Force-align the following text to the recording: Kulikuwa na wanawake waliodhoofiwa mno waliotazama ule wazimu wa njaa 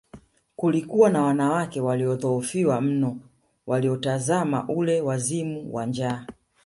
Kulikuwa 0.55 1.09
na 1.09 1.21
wanawake 1.21 1.81
waliodhoofiwa 1.81 2.81
mno 2.81 3.19
waliotazama 3.67 4.67
ule 4.69 5.01
wazimu 5.01 5.73
wa 5.73 5.85
njaa 5.85 6.25